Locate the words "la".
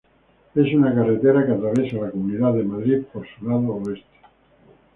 1.97-2.09